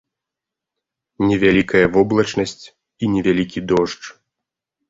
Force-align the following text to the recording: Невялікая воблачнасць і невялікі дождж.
Невялікая 1.29 1.83
воблачнасць 1.97 2.65
і 3.03 3.11
невялікі 3.17 3.59
дождж. 3.75 4.03